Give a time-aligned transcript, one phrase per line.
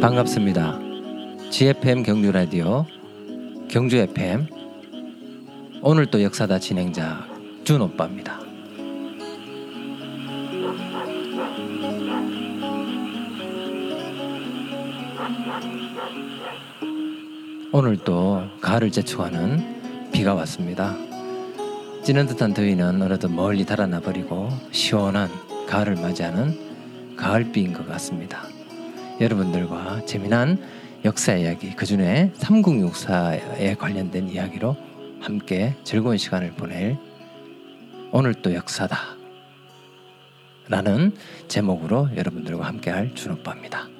[0.00, 0.80] 반갑습니다.
[1.50, 2.84] GFM 경주 라디오
[3.68, 4.48] 경주 FM
[5.80, 7.24] 오늘 또 역사다 진행자
[7.62, 8.40] 준 오빠입니다.
[17.70, 21.05] 오늘 또 가을을 재촉하는 비가 왔습니다.
[22.06, 25.28] 찌는 듯한 더위는 어느덧 멀리 달아나 버리고 시원한
[25.66, 28.44] 가을을 맞이하는 가을비인 것 같습니다.
[29.20, 30.56] 여러분들과 재미난
[31.04, 34.76] 역사 이야기 그 중에 삼국육사에 관련된 이야기로
[35.20, 36.96] 함께 즐거운 시간을 보낼
[38.12, 39.16] 오늘 또 역사다
[40.68, 41.12] 라는
[41.48, 43.95] 제목으로 여러분들과 함께할 준오빠입니다.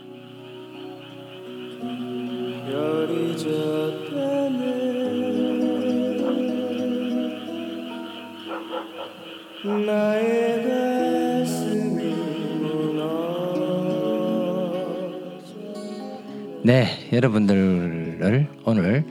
[16.63, 19.07] 네, 여러분들을 오늘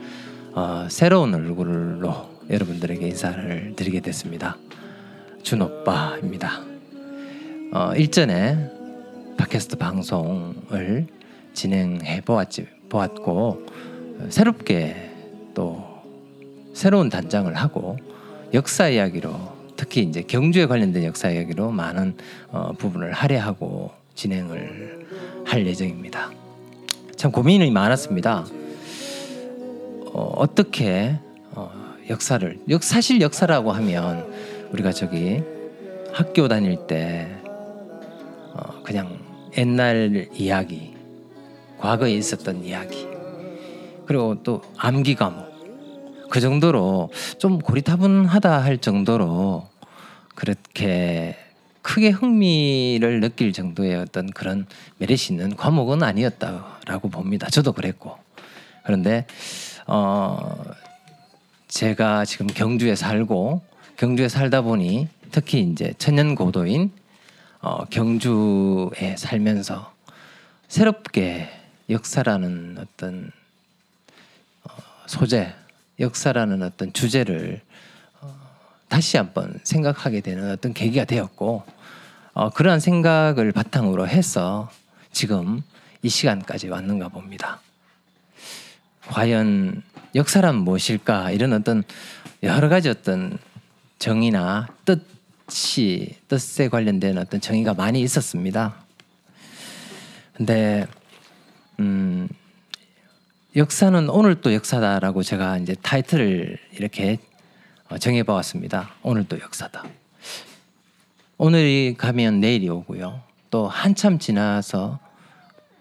[0.52, 2.14] 어, 새로운 얼굴로
[2.48, 4.56] 여러분들에게 인사를 드리게 됐습니다.
[5.42, 6.60] 준 오빠입니다.
[7.72, 8.70] 어, 일전에
[9.38, 11.08] 팟캐스트 방송을
[11.54, 13.66] 진행해 보았지 보았고
[14.28, 15.10] 새롭게
[15.54, 15.84] 또
[16.72, 17.96] 새로운 단장을 하고
[18.54, 19.55] 역사 이야기로
[19.86, 22.16] 특히 이제 경주에 관련된 역사 이야기로 많은
[22.50, 25.06] 어, 부분을 할애하고 진행을
[25.46, 26.32] 할 예정입니다.
[27.14, 28.46] 참 고민이 많았습니다.
[30.06, 31.18] 어, 어떻게
[31.52, 31.70] 어,
[32.10, 34.26] 역사를 역 사실 역사라고 하면
[34.72, 35.42] 우리가 저기
[36.12, 37.28] 학교 다닐 때
[38.54, 39.20] 어, 그냥
[39.56, 40.94] 옛날 이야기,
[41.78, 43.06] 과거에 있었던 이야기,
[44.04, 45.46] 그리고 또 암기 과목
[46.28, 49.75] 그 정도로 좀 고리타분하다 할 정도로
[50.36, 51.36] 그렇게
[51.82, 54.66] 크게 흥미를 느낄 정도의 어떤 그런
[54.98, 57.48] 메리트 있는 과목은 아니었다라고 봅니다.
[57.48, 58.16] 저도 그랬고
[58.84, 59.26] 그런데
[59.86, 60.64] 어
[61.68, 63.62] 제가 지금 경주에 살고
[63.96, 66.92] 경주에 살다 보니 특히 이제 천년 고도인
[67.60, 69.92] 어 경주에 살면서
[70.68, 71.48] 새롭게
[71.88, 73.30] 역사라는 어떤
[74.64, 74.70] 어
[75.06, 75.54] 소재,
[76.00, 77.65] 역사라는 어떤 주제를 어
[78.88, 81.64] 다시 한번 생각하게 되는 어떤 계기가 되었고
[82.34, 84.70] 어, 그러한 생각을 바탕으로 해서
[85.10, 85.62] 지금
[86.02, 87.60] 이 시간까지 왔는가 봅니다.
[89.08, 89.82] 과연
[90.14, 91.82] 역사란 무엇일까 이런 어떤
[92.42, 93.38] 여러 가지 어떤
[93.98, 98.74] 정의나 뜻이 뜻에 관련된 어떤 정의가 많이 있었습니다.
[100.34, 100.86] 근데
[101.80, 102.28] 음
[103.56, 107.25] 역사는 오늘 또 역사다라고 제가 이제 타이틀을 이렇게 어,
[108.00, 108.90] 정해 보았습니다.
[109.02, 109.84] 오늘 또 역사다.
[111.38, 113.20] 오늘이 가면 내일이 오고요.
[113.50, 114.98] 또 한참 지나서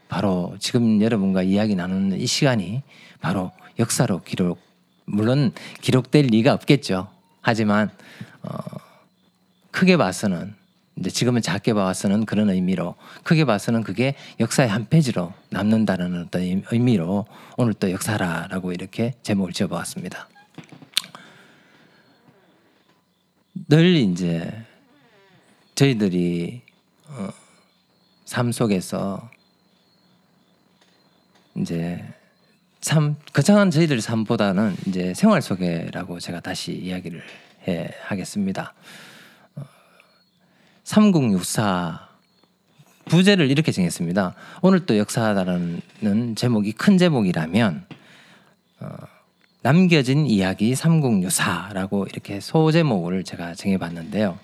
[0.07, 2.83] 바로 지금 여러분과 이야기 나누는 이 시간이
[3.21, 4.59] 바로 역사로 기록
[5.05, 5.51] 물론
[5.81, 7.09] 기록될 리가 없겠죠.
[7.41, 7.89] 하지만
[8.43, 8.57] 어,
[9.71, 10.55] 크게 봐서는
[10.97, 17.25] 이제 지금은 작게 봐서는 그런 의미로 크게 봐서는 그게 역사의 한 페이지로 남는다는 어떤 의미로
[17.57, 20.29] 오늘 또 역사라라고 이렇게 제목을 지어보았습니다.
[23.69, 24.65] 늘 이제
[25.75, 26.61] 저희들이
[27.07, 27.29] 어,
[28.25, 29.29] 삶 속에서
[31.55, 32.03] 이제
[32.81, 37.23] 참 거창한 저희들 삶보다는 이제 생활 속에라고 제가 다시 이야기를
[37.67, 38.73] 해 하겠습니다.
[39.55, 39.63] 어,
[40.83, 42.09] 삼국육사
[43.05, 44.35] 부제를 이렇게 정했습니다.
[44.63, 47.85] 오늘 또 역사다라는 제목이 큰 제목이라면
[48.81, 49.14] 어,
[49.65, 54.37] 남겨진 이야기 삼국유사라고 이렇게 소제목을 제가 정해봤는데요.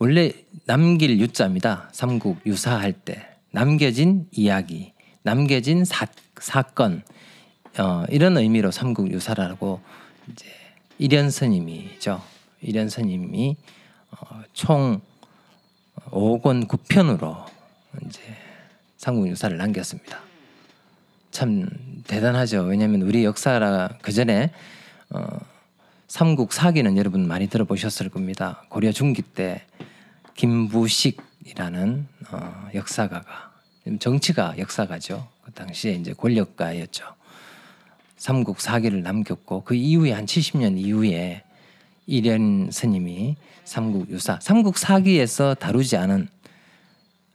[0.00, 0.32] 원래
[0.64, 1.88] 남길 유자입니다.
[1.92, 4.92] 삼국 유사할 때 남겨진 이야기,
[5.22, 6.08] 남겨진 사,
[6.40, 7.04] 사건
[7.78, 9.80] 어, 이런 의미로 삼국 유사라고
[10.32, 10.46] 이제
[10.98, 12.20] 일현 스님이죠.
[12.60, 13.56] 일현 스님이
[14.10, 15.00] 어, 총
[16.10, 17.46] 5권 9편으로
[18.04, 18.20] 이제
[18.96, 20.33] 삼국 유사를 남겼습니다.
[21.34, 21.68] 참
[22.06, 22.62] 대단하죠.
[22.62, 24.52] 왜냐하면 우리 역사라 그 전에
[25.10, 25.20] 어,
[26.06, 28.62] 삼국 사기는 여러분 많이 들어보셨을 겁니다.
[28.68, 29.62] 고려 중기 때
[30.34, 33.52] 김부식이라는 어, 역사가가
[33.98, 35.26] 정치가 역사가죠.
[35.42, 37.04] 그 당시에 이제 권력가였죠.
[38.16, 41.42] 삼국 사기를 남겼고 그 이후에 한 70년 이후에
[42.06, 43.34] 이련 스님이
[43.64, 46.28] 삼국 유사, 삼국 사기에서 다루지 않은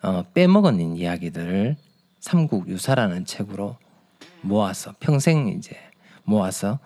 [0.04, 1.76] 어, 빼먹은 이야기들을
[2.22, 3.76] 삼국 유사라는 책으로
[4.42, 5.76] 모아서 평생 이제
[6.24, 6.80] 모아서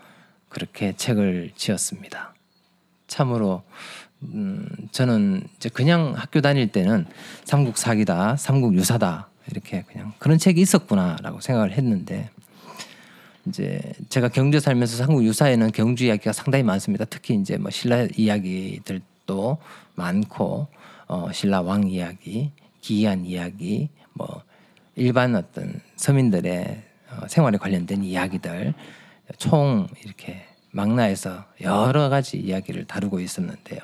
[0.49, 2.33] 그렇게 책을 지었습니다.
[3.07, 3.63] 참으로
[4.21, 7.05] 음, 저는 이제 그냥 학교 다닐 때는
[7.43, 12.29] 삼국 사기다, 삼국 유사다 이렇게 그냥 그런 책이 있었구나라고 생각을 했는데
[13.45, 17.05] 이제 제가 경주 살면서 삼국 유사에는 경주 이야기가 상당히 많습니다.
[17.05, 19.57] 특히 이제 뭐 신라 이야기들도
[19.95, 20.67] 많고
[21.07, 24.43] 어, 신라 왕 이야기, 기이한 이야기, 뭐
[24.95, 26.92] 일반 어떤 서민들의 어,
[27.27, 28.73] 생활에 관련된 이야기들
[29.37, 33.79] 총 이렇게 망라해서 여러 가지 이야기를 다루고 있었는데요.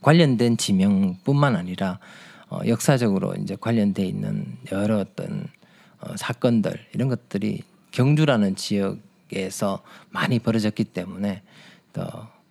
[0.00, 1.98] 관련된 지명뿐만 아니라
[2.48, 5.46] 어, 역사적으로 이제 관련돼 있는 여러 어떤
[6.00, 11.42] 어, 사건들 이런 것들이 경주라는 지역에서 많이 벌어졌기 때문에
[11.92, 12.04] 또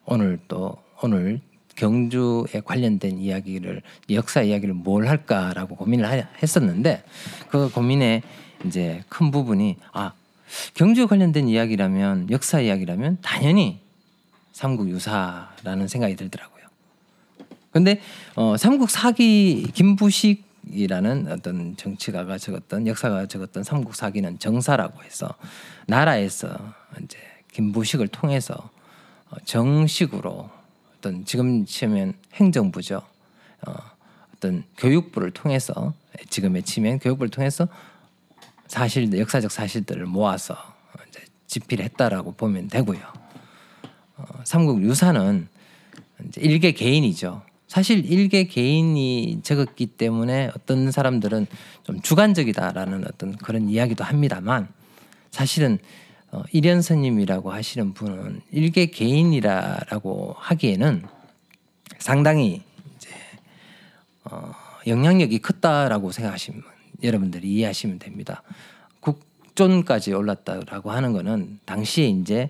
[0.06, 1.42] 오늘 또 오늘
[1.76, 7.04] 경주에 관련된 이야기를 역사 이야기를 뭘 할까라고 고민을 했었는데
[7.50, 8.24] 그 고민의
[8.66, 10.14] 이제 큰 부분이 아
[10.74, 13.80] 경주에 관련된 이야기라면 역사 이야기라면 당연히
[14.54, 16.66] 삼국 유사라는 생각이 들더라고요.
[17.72, 18.02] 근데
[18.36, 25.36] 어 삼국 사기 김부식이라는 어떤 정치가가 적었던 역사가 적었던 삼국 사기는 정사라고 해서
[25.86, 26.74] 나라에서
[27.04, 27.20] 이제
[27.52, 28.70] 김부식을 통해서
[29.30, 30.50] 어, 정식으로
[30.98, 33.02] 어떤 지금 치면 행정부죠.
[33.68, 33.74] 어,
[34.36, 35.94] 어떤 교육부를 통해서
[36.30, 37.68] 지금의 치면 교육부를 통해서
[38.68, 40.56] 사실 역사적 사실들을 모아서
[41.10, 43.00] 이제 집필 했다라고 보면 되고요.
[44.18, 45.48] 어, 삼국 유사는
[46.28, 47.44] 이제 일개 개인이죠.
[47.68, 51.48] 사실 일개 개인이 적었기 때문에 어떤 사람들은
[51.84, 54.70] 좀 주관적이다라는 어떤 그런 이야기도 합니다만
[55.32, 55.78] 사실은
[56.32, 61.04] 어, 일현 스님이라고 하시는 분은 일개 개인이라고 하기에는
[62.00, 62.64] 상당히
[62.96, 63.10] 이제
[64.26, 64.52] 어,
[64.86, 66.64] 영향력이 컸다라고 생각하시면
[67.04, 68.44] 여러분들이 이해하시면 됩니다.
[69.00, 72.50] 국존까지 올랐다라고 하는 거는 당시에 이제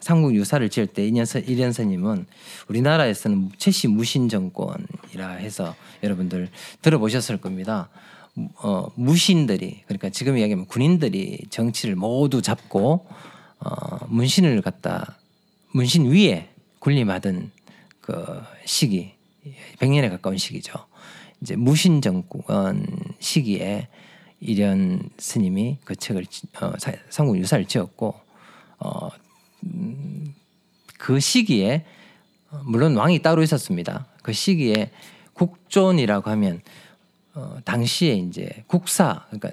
[0.00, 2.26] 삼국 유사를 지을 때 이년선 이련선님은
[2.68, 6.48] 우리나라에서는 최씨 무신 정권이라 해서 여러분들
[6.82, 7.88] 들어보셨을 겁니다.
[8.62, 13.06] 어, 무신들이 그러니까 지금 이야기하면 군인들이 정치를 모두 잡고
[13.60, 15.18] 어, 문신을 갖다
[15.72, 16.48] 문신 위에
[16.80, 17.52] 군림하던
[18.00, 19.12] 그 시기
[19.78, 20.86] 100년에 가까운 시기죠.
[21.42, 22.86] 이제 무신 정권
[23.18, 23.88] 시기에
[24.40, 26.24] 이련 스님이 그 책을
[26.60, 26.72] 어,
[27.10, 28.14] 삼국 유사를 지었고
[28.78, 29.08] 어,
[29.64, 30.34] 음,
[30.98, 31.84] 그 시기에
[32.64, 34.06] 물론 왕이 따로 있었습니다.
[34.22, 34.90] 그 시기에
[35.34, 36.60] 국존이라고 하면
[37.34, 39.50] 어, 당시에 이제 국사 그러니까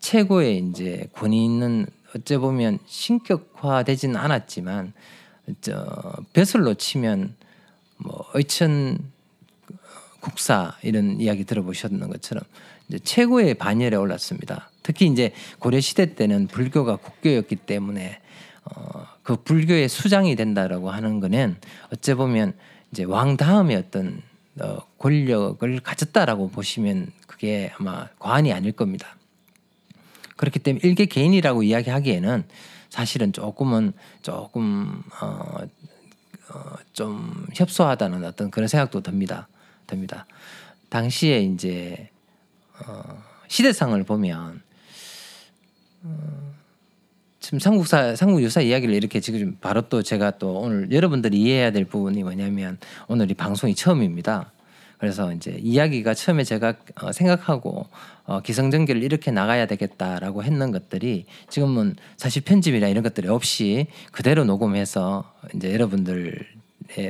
[0.00, 4.92] 최고의 이제 권위 있는 어째 보면 신격화되지는 않았지만
[5.62, 7.34] 저 벼슬로 치면
[7.96, 9.13] 뭐 의천
[10.24, 12.42] 국사 이런 이야기 들어보셨는 것처럼
[13.04, 14.70] 최고의 반열에 올랐습니다.
[14.82, 18.20] 특히 이제 고려 시대 때는 불교가 국교였기 때문에
[18.64, 21.56] 어, 그 불교의 수장이 된다라고 하는 거는
[21.92, 22.54] 어째 보면
[22.90, 24.22] 이제 왕 다음에 어떤
[24.60, 29.16] 어, 권력을 가졌다라고 보시면 그게 아마 과언이 아닐 겁니다.
[30.36, 32.44] 그렇기 때문에 일개 개인이라고 이야기하기에는
[32.88, 33.92] 사실은 조금은
[34.22, 35.58] 조금 어,
[36.48, 36.60] 어,
[36.94, 39.48] 좀 협소하다는 어떤 그런 생각도 듭니다.
[39.86, 40.26] 듭니다.
[40.88, 42.08] 당시에 이제
[42.86, 44.62] 어, 시대상을 보면
[46.02, 46.54] 어,
[47.40, 51.84] 지금 삼국사 삼국 유사 이야기를 이렇게 지금 바로 또 제가 또 오늘 여러분들이 이해해야 될
[51.84, 54.52] 부분이 뭐냐면 오늘 이 방송이 처음입니다.
[54.98, 57.86] 그래서 이제 이야기가 처음에 제가 어, 생각하고
[58.24, 65.30] 어, 기성전결을 이렇게 나가야 되겠다라고 했는 것들이 지금은 사실 편집이나 이런 것들이 없이 그대로 녹음해서
[65.54, 66.46] 이제 여러분들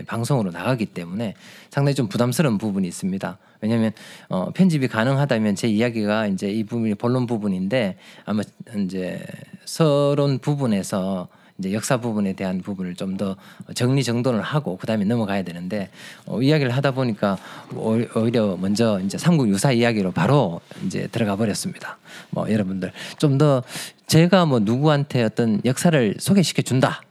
[0.06, 1.34] 방송으로 나가기 때문에
[1.70, 3.38] 상당히 좀 부담스러운 부분이 있습니다.
[3.60, 3.92] 왜냐하면
[4.28, 8.42] 어, 편집이 가능하다면 제 이야기가 이제 이 부분이 본론 부분인데 아마
[8.84, 9.24] 이제
[9.64, 11.28] 서론 부분에서
[11.58, 13.36] 이제 역사 부분에 대한 부분을 좀 더
[13.74, 15.88] 정리 정돈을 하고 그다음에 넘어가야 되는데
[16.26, 17.38] 어, 이야기를 하다 보니까
[17.76, 21.98] 오히려 먼저 이제 삼국 유사 이야기로 바로 이제 들어가 버렸습니다.
[22.30, 23.62] 뭐 여러분들 좀 더
[24.08, 27.02] 제가 뭐 누구한테 어떤 역사를 소개시켜 준다.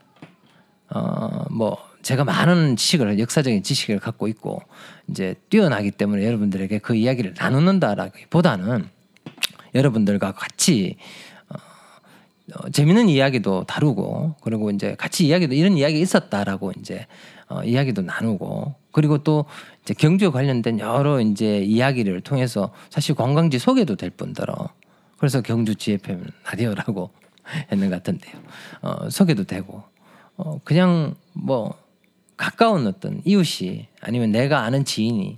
[0.89, 4.61] 어뭐 제가 많은 지식을 역사적인 지식을 갖고 있고
[5.09, 8.87] 이제 뛰어나기 때문에 여러분들에게 그 이야기를 나누는다라기보다는
[9.73, 10.97] 여러분들과 같이
[11.49, 11.55] 어,
[12.55, 17.07] 어, 재밌는 이야기도 다루고 그리고 이제 같이 이야기도 이런 이야기 있었다라고 이제
[17.47, 19.45] 어, 이야기도 나누고 그리고 또
[19.81, 24.69] 이제 경주에 관련된 여러 이제 이야기를 통해서 사실 관광지 소개도 될 뿐더러
[25.17, 27.11] 그래서 경주 GFM 라디오라고
[27.71, 28.33] 했는 것 같은데요.
[28.81, 29.83] 어, 소개도 되고
[30.35, 31.82] 어, 그냥 뭐
[32.43, 35.37] 가까운 어떤 이웃이 아니면 내가 아는 지인이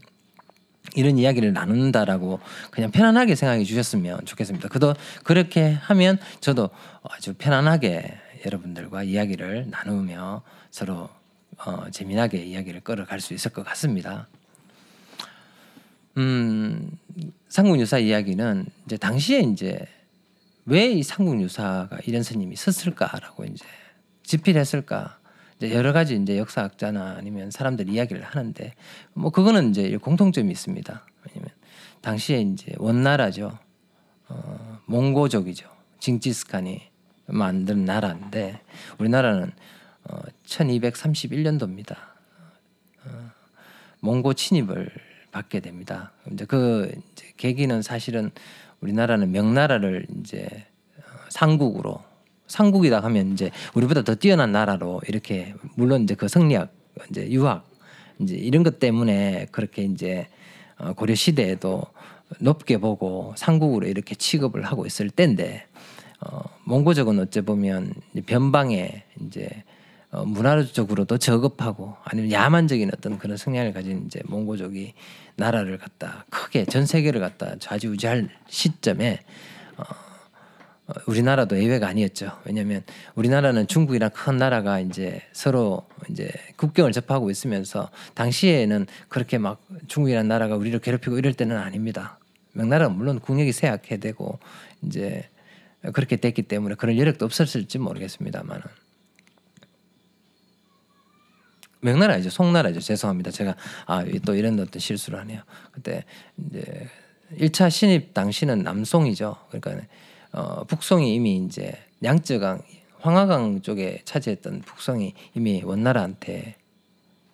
[0.95, 2.39] 이런 이야기를 나눈다라고
[2.71, 4.69] 그냥 편안하게 생각해 주셨으면 좋겠습니다.
[4.69, 6.71] 그도 그렇게 하면 저도
[7.03, 11.09] 아주 편안하게 여러분들과 이야기를 나누며 서로
[11.63, 14.27] 어, 재미나게 이야기를 끌어갈 수 있을 것 같습니다.
[16.17, 16.89] 음,
[17.49, 19.87] 삼국유사 이야기는 이제 당시에 이제
[20.65, 23.63] 왜이 삼국유사가 이런 스님이 썼을까라고 이제
[24.23, 25.19] 집필했을까
[25.57, 28.73] 이제 여러 가지 이제 역사학자나 아니면 사람들 이야기를 하는데
[29.13, 31.05] 뭐 그거는 이제 공통점이 있습니다.
[31.25, 31.49] 왜냐면
[32.01, 33.57] 당시에 이제 원나라죠.
[34.27, 35.69] 어, 몽고족이죠.
[35.99, 36.81] 징지스칸이
[37.27, 38.61] 만든 나라인데
[38.99, 39.51] 우리나라는
[40.03, 41.95] 어, 1231년도입니다.
[43.05, 43.31] 어,
[44.01, 44.91] 몽고 침입을
[45.31, 46.11] 받게 됩니다.
[46.31, 48.31] 이제 그 이제 계기는 사실은
[48.81, 50.47] 우리나라는 명나라를 이제
[50.97, 52.03] 어, 상국으로
[52.47, 56.71] 상국이다 하면 이제 우리보다 더 뛰어난 나라로 이렇게 물론 이제 그 성리학
[57.09, 57.67] 이제 유학
[58.19, 60.27] 이제 이런 것 때문에 그렇게 이제
[60.77, 61.83] 어, 고려 시대에도
[62.39, 65.65] 높게 보고 상국으로 이렇게 취급을 하고 있을 때인데
[66.21, 67.93] 어, 몽고족은 어째 보면
[68.25, 69.63] 변방에 이제
[70.11, 74.93] 어, 문화적으로도 저급하고 아니면 야만적인 어떤 그런 성향을 가진 이제 몽고족이
[75.35, 79.19] 나라를 갖다 크게 전 세계를 갖다 좌지우지할 시점에
[81.07, 82.39] 우리나라도 예외가 아니었죠.
[82.45, 82.83] 왜냐하면
[83.15, 90.55] 우리나라는 중국이랑 큰 나라가 이제 서로 이제 국경을 접하고 있으면서 당시에는 그렇게 막 중국이라는 나라가
[90.55, 92.19] 우리를 괴롭히고 이럴 때는 아닙니다.
[92.53, 94.39] 명나라가 물론 국력이 쇠약해 되고
[94.83, 95.27] 이제
[95.93, 98.63] 그렇게 됐기 때문에 그런 여력도 없었을지 모르겠습니다만은.
[101.81, 102.29] 명나라이죠.
[102.29, 102.79] 송나라죠.
[102.79, 103.31] 죄송합니다.
[103.31, 105.41] 제가 아또 이런 어떤 실수를 하네요.
[105.71, 106.03] 그때
[106.37, 106.89] 이제
[107.37, 109.37] 1차 신입 당시는 남송이죠.
[109.49, 109.85] 그러니까
[110.35, 111.73] 어, 북송이 이미 이제
[112.03, 112.61] 양쯔강
[112.99, 116.55] 황하강 쪽에 차지했던 북송이 이미 원나라한테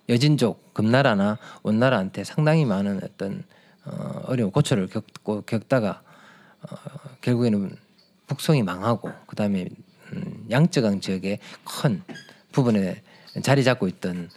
[0.08, 3.44] 여진족 금나라나 원나라한테 상당히 많은 어떤
[3.86, 6.04] 어, 어려운 고초를 겪고 겪다가
[6.62, 6.76] 어,
[7.22, 7.76] 결국에는
[8.28, 9.66] 북송이 망하고 그다음에
[10.14, 12.04] 음, 양쯔강 지역의 큰
[12.52, 13.02] 부분에
[13.42, 14.30] 자리 잡고 있던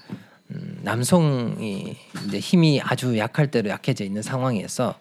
[0.53, 4.99] 음, 남송이 이제 힘이 아주 약할 대로 약해져 있는 상황에서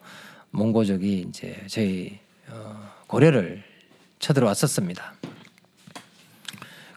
[0.52, 2.83] 몽고족이 이제 저희 어,
[3.14, 3.62] 고려를
[4.18, 5.14] 쳐들어왔었습니다.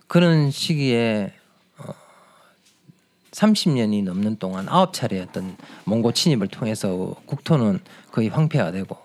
[0.07, 1.35] 그런 시기에
[1.77, 1.93] 어,
[3.33, 7.81] 30년이 넘는 동안 아홉 차례 어떤 몽고 침입을 통해서 국토는
[8.13, 8.97] 거의 황폐화되고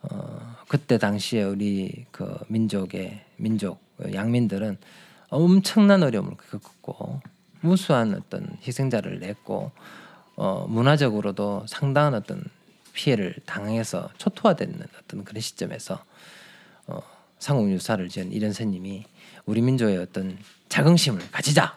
[0.00, 3.78] 어, 그때 당시에 우리 그 민족의 민족
[4.10, 4.78] 양민들은
[5.28, 7.20] 엄청난 어려움을 겪었고
[7.60, 9.72] 무수한 어떤 희생자를 냈고
[10.36, 12.42] 어, 문화적으로도 상당한 어떤
[12.94, 16.09] 피해를 당해서 초토화되는 어떤 그런 시점에서 어,
[17.40, 19.04] 상국유사를 지은 이런 스님이
[19.46, 21.76] 우리 민족의 어떤 자긍심을 가지자.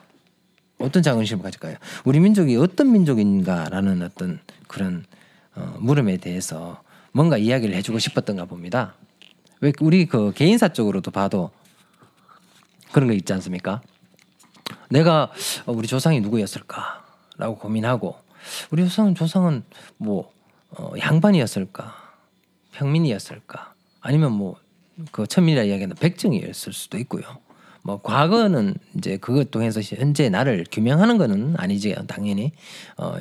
[0.78, 1.78] 어떤 자긍심을 가질까요?
[2.04, 5.06] 우리 민족이 어떤 민족인가라는 어떤 그런
[5.56, 8.96] 어, 물음에 대해서 뭔가 이야기를 해주고 싶었던가 봅니다.
[9.62, 11.52] 왜 우리 그 개인사적으로도 봐도
[12.92, 13.82] 그런 거 있지 않습니까?
[14.90, 15.32] 내가
[15.66, 18.16] 우리 조상이 누구였을까라고 고민하고
[18.72, 19.64] 우리 조상은 조상은
[19.98, 20.34] 뭐
[20.72, 21.96] 어, 양반이었을까,
[22.72, 24.58] 평민이었을까, 아니면 뭐
[25.12, 27.24] 그 천민이라 이야기하는 백정이었을 수도 있고요.
[27.82, 32.52] 뭐 과거는 이제 그것 통해서 현재 나를 규명하는 거는 아니지 당연히
[32.98, 33.16] 어,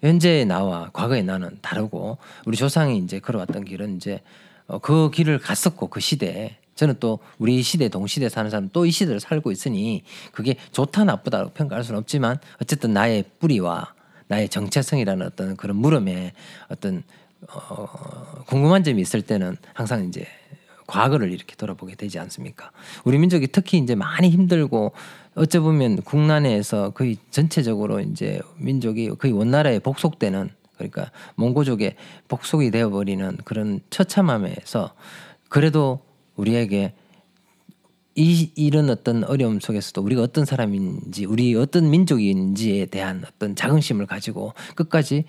[0.00, 4.20] 현재 나와 과거의 나는 다르고 우리 조상이 이제 걸어왔던 길은 이제
[4.68, 8.90] 어, 그 길을 갔었고 그 시대에 저는 또 우리 시대 동시대 사는 사람 또 이
[8.90, 13.94] 시대를 살고 있으니 그게 좋다 나쁘다고 평가할 수는 없지만 어쨌든 나의 뿌리와
[14.28, 16.32] 나의 정체성이라는 어떤 그런 물음에
[16.68, 17.02] 어떤
[17.48, 20.26] 어, 궁금한 점이 있을 때는 항상 이제
[20.86, 22.70] 과거를 이렇게 돌아보게 되지 않습니까?
[23.04, 24.92] 우리 민족이 특히 이제 많이 힘들고
[25.34, 31.96] 어찌 보면 국난에서 거의 전체적으로 이제 민족이 거의 원나라에 복속되는 그러니까 몽고족의
[32.28, 34.94] 복속이 되어버리는 그런 처참함에서
[35.48, 36.00] 그래도
[36.36, 36.94] 우리에게
[38.14, 44.54] 이 이런 어떤 어려움 속에서도 우리가 어떤 사람인지 우리 어떤 민족인지에 대한 어떤 자긍심을 가지고
[44.74, 45.24] 끝까지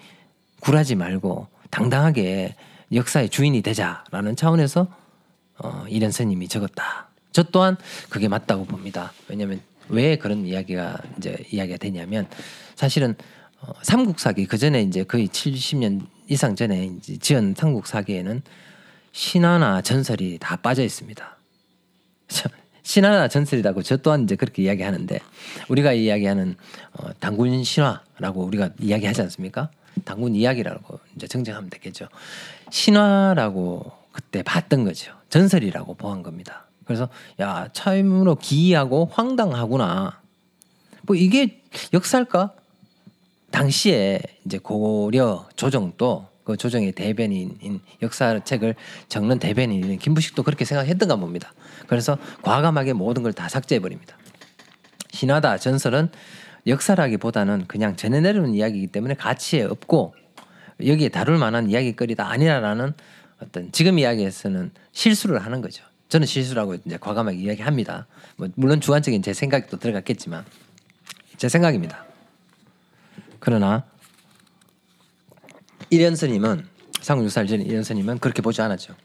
[0.61, 2.55] 굴하지 말고 당당하게
[2.93, 4.87] 역사의 주인이 되자라는 차원에서
[5.59, 7.07] 어, 이런 스님이 적었다.
[7.31, 7.77] 저 또한
[8.09, 9.13] 그게 맞다고 봅니다.
[9.27, 12.27] 왜냐하면 왜 그런 이야기가 이제 이야기가 되냐면
[12.75, 13.15] 사실은
[13.61, 18.41] 어, 삼국사기 그 전에 이제 거의 70년 이상 전에 이제 지은 삼국사기에는
[19.11, 21.37] 신화나 전설이 다 빠져 있습니다.
[22.83, 25.19] 신화나 전설이라고 저 또한 이제 그렇게 이야기하는데
[25.69, 26.55] 우리가 이야기하는
[26.93, 29.69] 어, 당군 신화라고 우리가 이야기하지 않습니까?
[30.05, 32.07] 당군 이야기라고 이제 정정하면 되겠죠.
[32.69, 35.16] 신화라고 그때 봤던 거죠.
[35.29, 36.65] 전설이라고 보한 겁니다.
[36.85, 40.21] 그래서 야 참으로 기이하고 황당하구나.
[41.03, 41.61] 뭐 이게
[41.93, 42.53] 역사일까?
[43.51, 48.75] 당시에 이제 고려 조정도 그 조정의 대변인인 역사책을
[49.09, 51.53] 적는 대변인인 김부식도 그렇게 생각했던가 봅니다.
[51.87, 54.17] 그래서 과감하게 모든 걸 다 삭제해 버립니다.
[55.11, 56.09] 신화다 전설은
[56.67, 60.15] 역사라기보다는 그냥 전해 내려오는 이야기이기 때문에 가치에 없고
[60.85, 62.93] 여기에 다룰 만한 이야기거리다 아니라라는
[63.41, 65.83] 어떤 지금 이야기에서는 실수를 하는 거죠.
[66.09, 68.07] 저는 실수라고 이제 과감하게 이야기합니다.
[68.37, 70.45] 뭐 물론 주관적인 제 생각이 또 들어갔겠지만
[71.37, 72.05] 제 생각입니다.
[73.39, 73.85] 그러나
[75.89, 76.65] 이련스님은
[77.01, 78.95] 상유살 전 이련스님은 그렇게 보지 않았죠.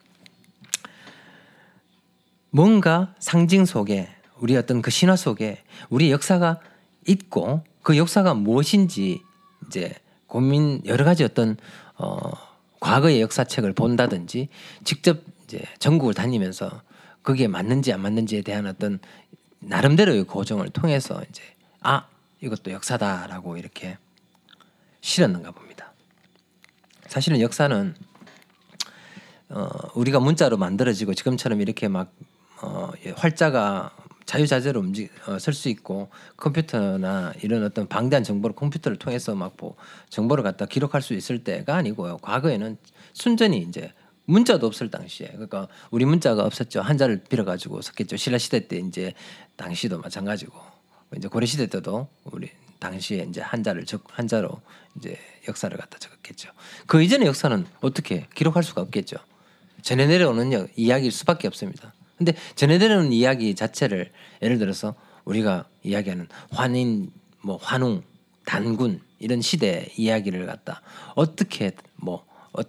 [2.51, 4.09] 뭔가 상징 속에
[4.39, 6.61] 우리 어떤 그 신화 속에 우리 역사가
[7.07, 9.23] 있고 그 역사가 무엇인지
[9.67, 9.95] 이제
[10.27, 11.57] 고민 여러 가지 어떤
[11.97, 12.52] 어
[12.83, 14.49] 과거의 역사책을 본다든지
[14.83, 16.83] 직접 이제 전국을 다니면서
[17.23, 18.99] 그게 맞는지 안 맞는지에 대한 어떤
[19.61, 21.43] 나름대로의 고정을 통해서 이제
[21.81, 22.09] 아
[22.41, 23.99] 이것도 역사다라고 이렇게
[25.01, 25.93] 실었는가 봅니다.
[27.07, 27.95] 사실은 역사는
[29.51, 32.13] 어, 우리가 문자로 만들어지고 지금처럼 이렇게 막
[32.63, 33.95] 어, 활자가
[34.33, 36.09] 자유자재로 움직 어, 쓸 수 있고
[36.39, 39.77] 컴퓨터나 이런 어떤 방대한 정보를 컴퓨터를 통해서 막 뭐
[40.09, 42.17] 정보를 갖다 기록할 수 있을 때가 아니고요.
[42.23, 42.79] 과거에는
[43.13, 43.93] 순전히 이제
[44.25, 45.29] 문자도 없을 당시에.
[45.29, 46.81] 그러니까 우리 문자가 없었죠.
[46.81, 48.17] 한자를 빌어 가지고 썼겠죠.
[48.17, 49.13] 신라 시대 때 이제
[49.57, 50.59] 당시도 마찬가지고.
[51.17, 52.49] 이제 고려 시대 때도 우리
[52.79, 54.61] 당시에 이제 한자를 적 한자로
[54.97, 56.51] 이제 역사를 갖다 적었겠죠.
[56.87, 59.19] 그 이전의 역사는 어떻게 기록할 수가 없겠죠.
[59.83, 61.93] 전해 내려오는 이야기일 수밖에 없습니다
[62.25, 64.11] 근데 전해 내려오는 이야기 자체를
[64.43, 67.11] 예를 들어서 우리가 이야기하는 환인
[67.41, 68.03] 뭐 환웅
[68.47, 70.83] 단군 이런 시대 이야기를 갖다
[71.17, 72.61] 어떻게 뭐 어,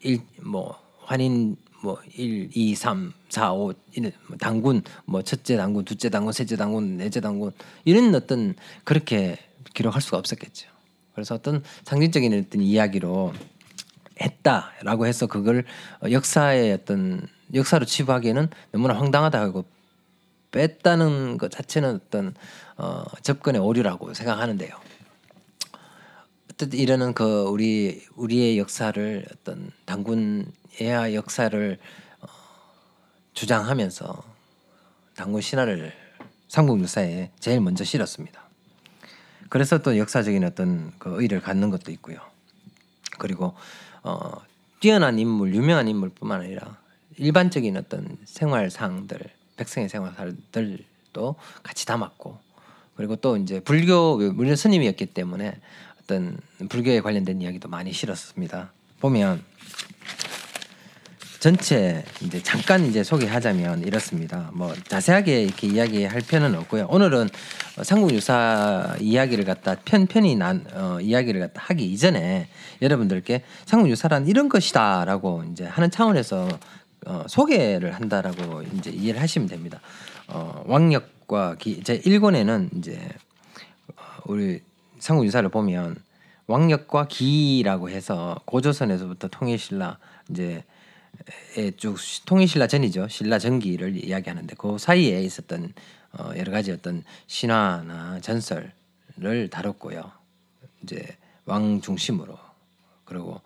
[0.00, 5.84] 일, 뭐 환인 뭐 1, 2, 3, 4, 5 이런 뭐 당군 뭐 첫째 당군,
[5.84, 7.52] 둘째 당군, 셋째 당군, 넷째 당군
[7.84, 9.38] 이런 어떤 그렇게
[9.72, 10.68] 기록할 수가 없었겠죠.
[11.14, 13.32] 그래서 어떤 상징적인 어떤 이야기로
[14.20, 15.64] 했다라고 해서 그걸
[16.10, 19.64] 역사의 어떤 역사로 치부하기에는 너무나 황당하다 고
[20.50, 22.34] 뺐다는 것 자체는 어떤
[22.76, 24.74] 어, 접근의 오류라고 생각하는데요.
[26.50, 31.78] 어쨌든 이러는 그 우리 우리의 역사를 어떤 당군 예하 역사를
[32.20, 32.26] 어,
[33.34, 34.24] 주장하면서
[35.16, 35.92] 당군 신화를
[36.48, 38.42] 삼국유사에 제일 먼저 실었습니다.
[39.48, 42.18] 그래서 또 역사적인 어떤 그 의의를 갖는 것도 있고요.
[43.18, 43.54] 그리고
[44.02, 44.32] 어,
[44.80, 46.78] 뛰어난 인물, 유명한 인물뿐만 아니라
[47.18, 49.18] 일반적인 어떤 생활상들,
[49.56, 52.38] 백성의 생활들도 같이 담았고,
[52.96, 55.58] 그리고 또 이제 불교 물론 스님이었기 때문에
[56.02, 58.72] 어떤 불교에 관련된 이야기도 많이 실었습니다.
[59.00, 59.42] 보면
[61.38, 64.50] 전체 이제 잠깐 이제 소개하자면 이렇습니다.
[64.54, 66.86] 뭐 자세하게 이렇게 이야기할 필요는 없고요.
[66.90, 67.28] 오늘은
[67.82, 72.48] 삼국유사 이야기를 갖다 편편히 난 어, 이야기를 갖다 하기 이전에
[72.80, 76.48] 여러분들께 삼국유사란 이런 것이다라고 이제 하는 차원에서
[77.06, 79.80] 어, 소개를 한다라고 이제 이해를 하시면 됩니다.
[80.28, 83.00] 어, 왕력과 기, 제 1권에는 이제
[83.94, 84.60] 어, 우리
[84.98, 85.96] 삼국유사를 보면
[86.48, 89.98] 왕력과 기라고 해서 고조선에서부터 통일신라
[90.30, 90.64] 이제
[91.76, 93.08] 쭉 통일신라 전이죠.
[93.08, 95.72] 신라 전기를 이야기하는데 그 사이에 있었던
[96.12, 100.10] 어, 여러 가지 어떤 신화나 전설을 다뤘고요.
[100.82, 102.36] 이제 왕 중심으로
[103.04, 103.40] 그리고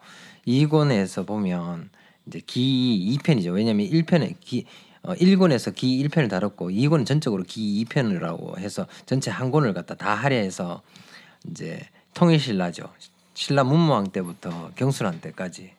[0.46, 1.90] 이권에서 보면
[2.30, 3.52] 이제 기 2편이죠.
[3.52, 4.64] 왜냐하면 1편에 기
[5.02, 10.14] 어, 1권에서 기 1편을 다뤘고 2권은 전적으로 기 2편이라고 해서 전체 한 권을 갖다 다
[10.14, 10.82] 할애해서
[11.50, 11.80] 이제
[12.14, 12.88] 통일신라죠.
[13.34, 15.72] 신라 문무왕 때부터 경순한 때까지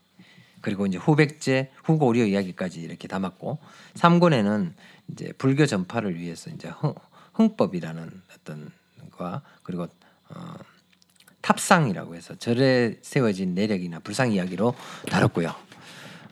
[0.60, 3.60] 그리고 이제 후백제 후고려 이야기까지 이렇게 담았고
[3.96, 4.74] 3권에는
[5.12, 6.94] 이제 불교 전파를 위해서 이제 흥,
[7.34, 8.72] 흥법이라는 어떤
[9.16, 9.88] 과 그리고
[10.30, 10.56] 어,
[11.42, 14.76] 탑상이라고 해서 절에 세워진 내력이나 불상 이야기로
[15.08, 15.71] 다뤘고요.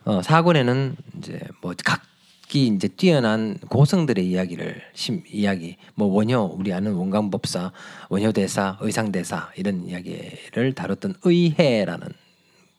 [0.06, 6.94] 어, 4권에는 이제 뭐 각기 이제 뛰어난 고성들의 이야기를 심 이야기 뭐 원효 우리 아는
[6.94, 7.72] 원광법사
[8.10, 12.08] 원효 대사 의상 대사 이런 이야기를 다뤘던 의해라는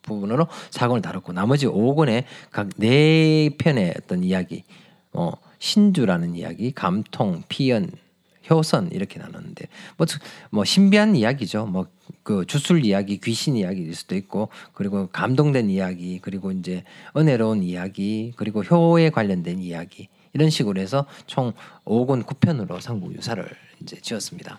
[0.03, 4.65] 부분으로 사권을 다뤘고 나머지 5권의 각 네 편의 어떤 이야기,
[5.13, 7.91] 어, 신주라는 이야기, 감통, 피연,
[8.49, 10.07] 효선 이렇게 나눴는데 뭐,
[10.51, 11.67] 뭐 신비한 이야기죠.
[11.67, 11.87] 뭐
[12.23, 16.85] 그 주술 이야기, 귀신 이야기일 수도 있고 그리고 감동된 이야기, 그리고 이제
[17.17, 21.53] 은혜로운 이야기, 그리고 효에 관련된 이야기 이런 식으로 해서 총
[21.85, 23.45] 5권 9편으로 삼국 유사를
[23.81, 24.59] 이제 지었습니다.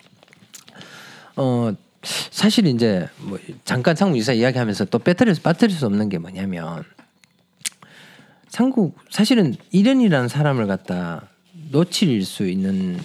[1.36, 6.84] 어 사실 이제 뭐 잠깐 상국 유사 이야기하면서 또 빼뜨릴 빠뜨릴 수 없는 게 뭐냐면
[8.48, 11.28] 상국 사실은 이련이라는 사람을 갖다
[11.70, 12.98] 놓칠 수 있는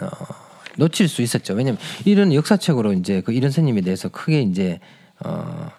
[0.00, 0.41] 어,
[0.76, 1.54] 놓칠 수 있었죠.
[1.54, 4.80] 왜냐면 이런 역사책으로 이제 그 이런 스님에 대해서 크게 이제
[5.24, 5.70] 어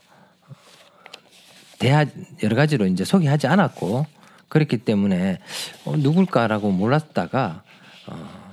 [1.79, 2.05] 대하
[2.43, 4.05] 여러 가지로 이제 소개하지 않았고
[4.49, 5.39] 그렇기 때문에
[5.85, 7.63] 어, 누굴까라고 몰랐다가
[8.07, 8.43] 어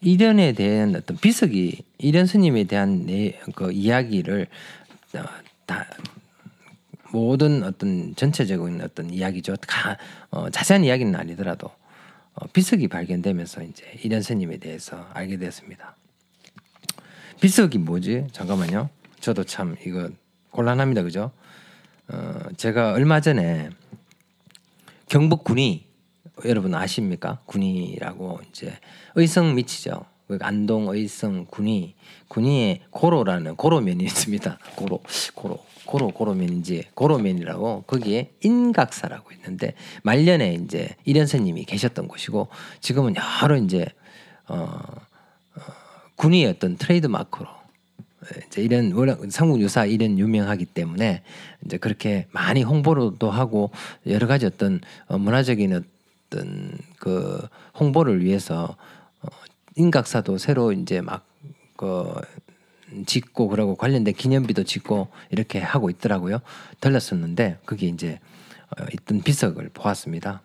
[0.00, 4.46] 이련에 대한 어떤 비석이 이련 스님에 대한 내, 그 이야기를
[5.14, 5.24] 어,
[5.66, 5.86] 다
[7.12, 9.56] 모든 어떤 전체적인 어떤 이야기죠.
[9.66, 9.96] 가,
[10.30, 11.72] 어, 자세한 이야기는 아니더라도 어,
[12.52, 15.96] 비석이 발견되면서 이제 이련 스님에 대해서 알게 되었습니다.
[17.40, 18.28] 비석이 뭐지?
[18.32, 18.90] 잠깐만요.
[19.20, 20.10] 저도 참 이거
[20.50, 21.02] 곤란합니다.
[21.02, 21.32] 그죠?
[22.08, 23.70] 어, 제가 얼마 전에
[25.08, 25.86] 경북 군위
[26.44, 27.40] 여러분 아십니까?
[27.46, 28.78] 군위라고 이제
[29.14, 30.04] 의성 밑이죠.
[30.28, 31.94] 그 안동 의성 군위
[32.28, 34.58] 군위에 고로라는 고로면이 있습니다.
[34.76, 35.00] 고로
[35.34, 42.48] 고로 고로 고로면인지 고로면이라고 거기에 인각사라고 있는데 말년에 이제 일연스님이 계셨던 곳이고
[42.80, 43.86] 지금은 여러 이제
[44.48, 45.60] 어, 어
[46.16, 47.46] 군위의 어떤 트레이드 마크로
[48.46, 51.22] 이제 이런 워낙 삼국 유사 이런 유명하기 때문에
[51.64, 53.70] 이제 그렇게 많이 홍보도 하고
[54.06, 55.84] 여러 가지 어떤 어, 문화적인
[56.30, 57.46] 어떤 그
[57.78, 58.76] 홍보를 위해서
[59.22, 59.28] 어,
[59.76, 62.14] 인각사도 새로 이제 막그
[63.06, 66.40] 짓고 그러고 관련된 기념비도 짓고 이렇게 하고 있더라고요.
[66.80, 68.18] 들렀었는데 그게 이제
[68.78, 70.42] 어, 있던 비석을 보았습니다.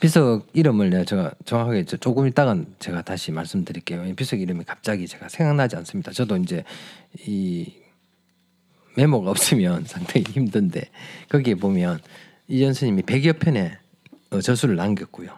[0.00, 4.14] 비석 이름을 내가 제가 정확하게 조금 있다가 제가 다시 말씀드릴게요.
[4.14, 6.12] 비석 이름이 갑자기 제가 생각나지 않습니다.
[6.12, 6.62] 저도 이제
[7.26, 7.72] 이
[8.96, 10.82] 메모가 없으면 상당히 힘든데
[11.28, 12.00] 거기에 보면
[12.46, 13.76] 이전 스님이 100여 편의
[14.30, 15.30] 어, 저수를 남겼고요.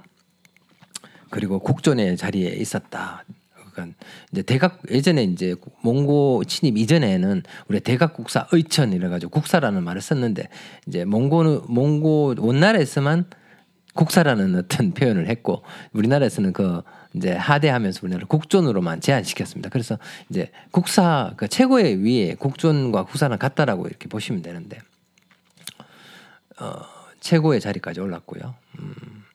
[1.30, 3.24] 그리고 국존의 자리에 있었다.
[3.72, 3.96] 그러니까
[4.32, 10.48] 이제 대각 예전에 이제 몽고 침입 이전에는 우리 대각국사 의천 이래 가지고 국사라는 말을 썼는데
[10.86, 13.26] 이제 몽고는 몽고 원나라에서만
[13.94, 16.82] 국사라는 어떤 표현을 했고 우리나라에서는 그
[17.14, 19.68] 이제 하대하면서 우리나라 국존으로만 제한시켰습니다.
[19.68, 24.78] 그래서 이제 국사 그 최고의 위에 국존과 국사는 같다라고 이렇게 보시면 되는데
[26.60, 26.82] 어,
[27.20, 28.54] 최고의 자리까지 올랐고요.
[28.78, 29.29] 음, 어,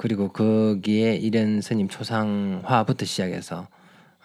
[0.00, 3.68] 그리고 거기에 이련 스님 초상화부터 시작해서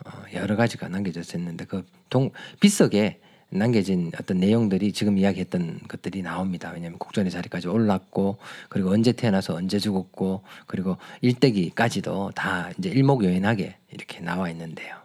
[0.05, 6.71] 어, 여러 가지가 남겨졌었는데 그동 빗속에 남겨진 어떤 내용들이 지금 이야기했던 것들이 나옵니다.
[6.73, 8.37] 왜냐하면 국전의 자리까지 올랐고
[8.69, 14.95] 그리고 언제 태어나서 언제 죽었고 그리고 일대기까지도 다 이제 일목요연하게 이렇게 나와 있는데요.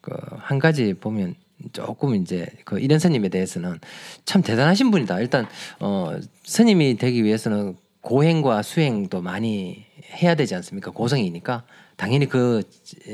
[0.00, 1.36] 그 한 가지 보면
[1.72, 3.78] 조금 이제 그 이런 스님에 대해서는
[4.24, 5.20] 참 대단하신 분이다.
[5.20, 5.46] 일단
[5.78, 10.92] 어 스님이 되기 위해서는 고행과 수행도 많이 해야 되지 않습니까?
[10.92, 11.64] 고성이니까
[11.96, 12.62] 당연히 그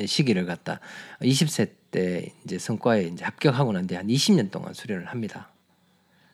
[0.07, 0.81] 시기를 갖다
[1.23, 5.49] 20세 때 이제 성과에 이제 합격하고 난 뒤 한 20년 동안 수련을 합니다.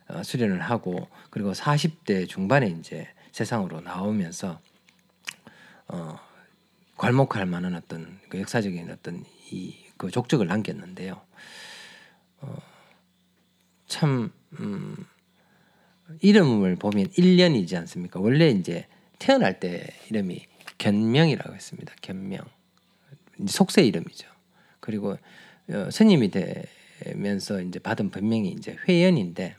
[0.08, 4.58] 어, 수련을 하고 그리고 40대 중반에 이제 세상으로 나오면서
[5.86, 6.18] 어,
[6.96, 11.20] 괄목할 만한 어떤 그 역사적인 어떤 이 그 족적을 남겼는데요.
[12.40, 12.56] 어,
[13.88, 14.96] 참 음,
[16.20, 18.20] 이름을 보면 1년이지 않습니까?
[18.20, 18.86] 원래 이제
[19.18, 20.46] 태어날 때 이름이
[20.78, 21.94] 견명이라고 했습니다.
[22.00, 22.40] 견명.
[23.46, 24.28] 속세 이름이죠.
[24.80, 25.16] 그리고
[25.70, 29.54] 어, 스님이 되면서 이제 받은 법명이 이제 회연인데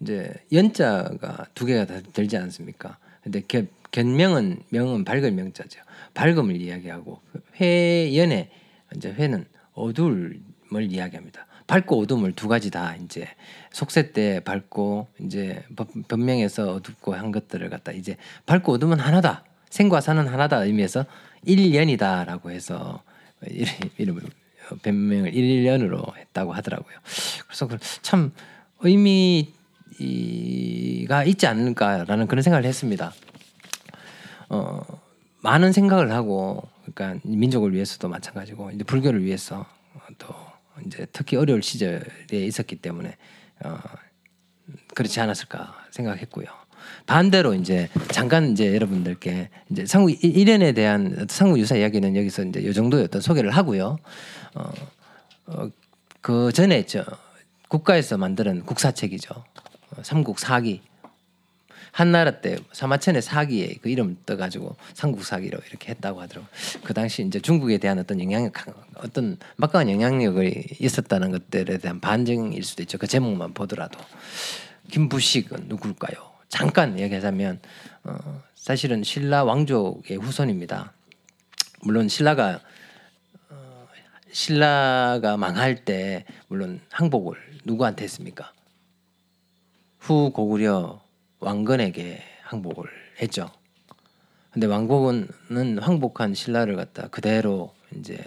[0.00, 2.98] 이제 연자가 두 개가 다 들지 않습니까?
[3.22, 5.80] 근데 견, 견명은 명은 밝을 명자죠.
[6.14, 7.20] 밝음을 이야기하고
[7.60, 8.50] 회연의
[8.94, 10.32] 이제 회는 어두
[10.70, 11.46] 움을 이야기합니다.
[11.66, 13.26] 밝고 어둠을 두 가지 다 이제
[13.72, 15.64] 속세 때 밝고 이제
[16.08, 19.44] 변명에서 어둡고 한 것들을 갖다 이제 밝고 어둠은 하나다.
[19.70, 21.04] 생과 사는 하나다 의미에서
[21.44, 23.02] 일년이다라고 해서
[23.98, 24.22] 이름을
[24.82, 26.96] 변명을 1년으로 했다고 하더라고요.
[27.46, 28.32] 그래서 그참
[28.80, 30.04] 의미가
[31.24, 33.12] 있지 않을까라는 그런 생각을 했습니다.
[34.48, 34.80] 어,
[35.42, 39.66] 많은 생각을 하고 그러니까 민족을 위해서도 마찬가지고 이제 불교를 위해서
[40.18, 40.34] 또
[40.84, 43.16] 이제 특히 어려울 시절에 있었기 때문에
[43.64, 43.78] 어,
[44.94, 46.46] 그렇지 않았을까 생각했고요.
[47.06, 52.72] 반대로 이제 잠깐 이제 여러분들께 이제 상구 일련에 대한 상구 유사 이야기는 여기서 이제 이
[52.72, 53.98] 정도의 어떤 소개를 하고요.
[54.54, 54.72] 어,
[55.46, 55.70] 어,
[56.20, 57.04] 그 전에 저
[57.68, 59.34] 국가에서 만드는 국사책이죠.
[59.34, 60.82] 어, 삼국 사기.
[61.96, 66.46] 한나라 때 사마천의 사기에 그 이름 떠가지고 삼국사기로 이렇게 했다고 하더라고.
[66.84, 68.52] 그 당시 이제 중국에 대한 어떤 영향력,
[68.96, 72.98] 어떤 막강한 영향력이 있었다는 것들에 대한 반증일 수도 있죠.
[72.98, 73.98] 그 제목만 보더라도
[74.90, 76.32] 김부식은 누굴까요?
[76.50, 77.60] 잠깐 얘기하자면
[78.04, 80.92] 어, 사실은 신라 왕족의 후손입니다.
[81.80, 82.60] 물론 신라가
[83.48, 83.86] 어,
[84.30, 88.52] 신라가 망할 때 물론 항복을 누구한테 했습니까?
[89.98, 91.05] 후 고구려
[91.46, 92.84] 왕건에게 항복을
[93.22, 93.48] 했죠.
[94.50, 98.18] 근데 왕복은 항복한 신라를 갖다 그대로 이제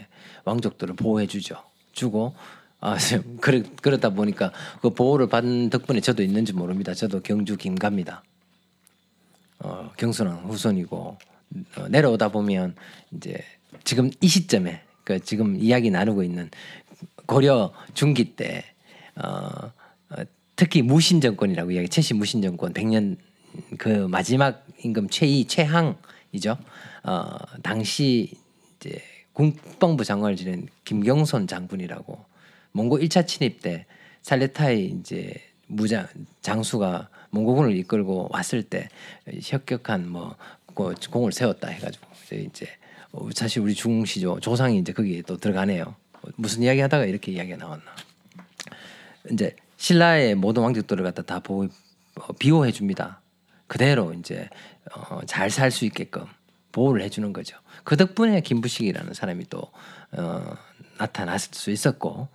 [0.46, 1.62] 왕족들을 보호해 주죠.
[1.92, 2.34] 주고
[2.80, 2.98] 아,
[3.42, 6.94] 그래, 그렇다 보니까 그 보호를 받은 덕분에 저도 있는지 모릅니다.
[6.94, 8.24] 저도 경주 김갑니다.
[9.60, 11.18] 어, 경순왕 후손이고
[11.78, 12.76] 어, 내려오다 보면
[13.12, 13.44] 이제
[13.84, 16.50] 지금 이 시점에 그 지금 이야기 나누고 있는
[17.26, 18.64] 고려 중기 때
[19.16, 19.74] 어,
[20.10, 20.24] 어,
[20.60, 23.16] 특히 무신 정권이라고 이야기 최신 무신 정권 100년
[23.78, 26.58] 그 마지막 임금 최이 최항이죠.
[27.04, 28.34] 어, 당시
[28.76, 32.26] 이제 국방부 장관을 지낸 김경손 장군이라고
[32.74, 33.86] 몽고 1차 침입 때
[34.22, 35.34] 살레타이 이제
[35.68, 36.06] 무장
[36.42, 38.90] 장수가 몽고군을 이끌고 왔을 때
[39.42, 40.36] 협격한 뭐
[40.76, 42.06] 공을 세웠다 해가지고
[42.50, 42.68] 이제
[43.34, 45.96] 사실 우리 중시죠 조상이 이제 거기에 또 들어가네요.
[46.36, 47.96] 무슨 이야기 하다가 이렇게 이야기가 나왔나?
[49.32, 51.68] 이제 신라의 모든 왕족들을 갖다 다 보호,
[52.16, 53.22] 어, 비호해 줍니다.
[53.68, 54.50] 그대로 이제
[54.94, 56.26] 어, 잘 살 수 있게끔
[56.74, 57.58] 보호를 해주는 거죠.
[57.86, 59.64] 그 덕분에 김부식이라는 사람이 또
[60.12, 60.54] 어,
[60.98, 62.28] 나타났을 수 있었고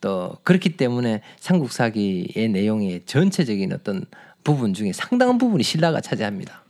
[0.00, 4.06] 또 그렇기 때문에 삼국사기의 내용의 전체적인 어떤
[4.44, 6.62] 부분 중에 상당한 부분이 신라가 차지합니다.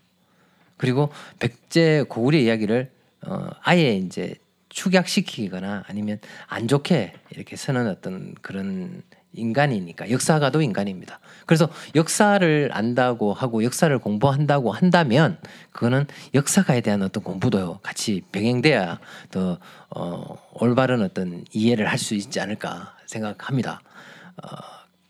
[0.79, 2.91] 그리고 백제 고구려 이야기를
[3.27, 4.35] 어, 아예 이제
[4.71, 9.03] 축약시키거나 아니면 안 좋게 이렇게 쓰는 어떤 그런
[9.35, 11.21] 인간이니까 역사가도 인간입니다.
[11.47, 15.39] 그래서 역사를 안다고 하고 역사를 공부한다고 한다면
[15.73, 19.59] 그거는 역사가에 대한 어떤 공부도 같이 병행돼야 더
[19.91, 23.81] 어, 올바른 어떤 이해를 할 수 있지 않을까 생각합니다.
[24.43, 24.49] 어,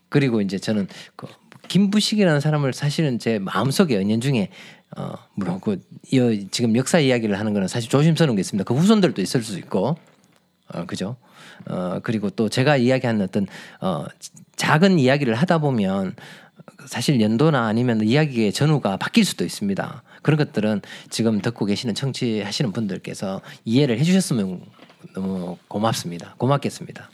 [0.08, 1.26] 그리고 이제 저는 그
[1.68, 4.50] 김부식이라는 사람을 사실은 제 마음속에 연연 중에
[4.94, 5.80] 어 물론 그
[6.50, 8.64] 지금 역사 이야기를 하는 거는 사실 조심스러운 게 있습니다.
[8.64, 9.96] 그 후손들도 있을 수 있고
[10.68, 11.16] 어 그죠?
[11.66, 13.46] 어 그리고 또 제가 이야기한 어떤
[13.80, 14.04] 어
[14.56, 16.14] 작은 이야기를 하다 보면
[16.86, 20.02] 사실 연도나 아니면 이야기의 전후가 바뀔 수도 있습니다.
[20.22, 24.60] 그런 것들은 지금 듣고 계시는 청취하시는 분들께서 이해를 해주셨으면
[25.14, 26.34] 너무 고맙습니다.
[26.38, 27.10] 고맙겠습니다.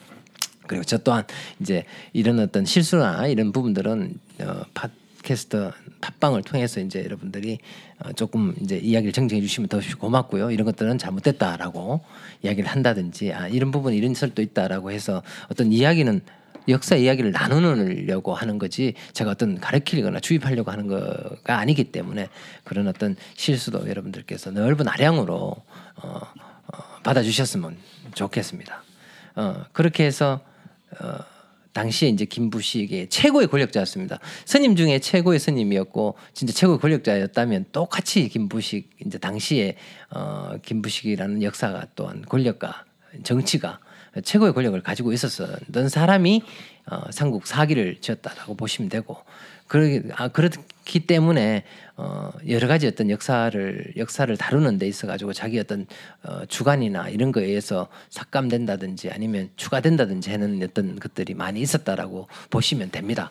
[0.67, 1.25] 그리고 저 또한
[1.61, 4.91] 이제 이런 어떤 실수나 이런 부분들은 어, 팟
[5.23, 7.59] 캐스트 팟빵을 통해서 이제 여러분들이
[8.01, 10.51] 어, 조금 이제 이야기를 정정해 주시면 더 고맙고요.
[10.51, 12.01] 이런 것들은 잘못됐다라고
[12.43, 16.21] 이야기를 한다든지 아 이런 부분 이런 설도 있다라고 해서 어떤 이야기는
[16.69, 22.29] 역사 이야기를 나누려고 하는 거지 제가 어떤 가르치거나 주입하려고 하는 거가 아니기 때문에
[22.65, 25.57] 그런 어떤 실수도 여러분들께서 넓은 아량으로
[25.97, 27.77] 어, 어, 받아주셨으면
[28.15, 28.83] 좋겠습니다.
[29.37, 30.41] 어, 그렇게 해서
[31.01, 31.19] 어,
[31.73, 34.19] 당시에 이제 김부식의 최고의 권력자였습니다.
[34.45, 39.77] 스님 중에 최고의 스님이었고 진짜 최고의 권력자였다면 똑같이 김부식 이제 당시에
[40.11, 42.85] 어, 김부식이라는 역사가 또한 권력과
[43.23, 43.81] 정치가
[44.25, 46.43] 최고의 권력을 가지고 있었던 사람이
[46.91, 49.17] 어, 삼국 사기를 지었다라고 보시면 되고
[49.67, 50.49] 그러 아, 그렇
[50.89, 51.65] 기 때문에
[51.97, 55.87] 어, 여러 가지 어떤 역사를 역사를 다루는 데 있어 가지고 자기 어떤
[56.23, 63.31] 어, 주관이나 이런 거에 의해서 삭감된다든지 아니면 추가된다든지 하는 어떤 것들이 많이 있었다라고 보시면 됩니다.